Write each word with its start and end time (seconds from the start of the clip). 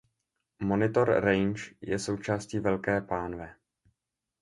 Monitor 0.59 1.05
Range 1.19 1.63
je 1.81 1.99
součástí 1.99 2.59
Velké 2.59 3.01
pánve. 3.01 3.55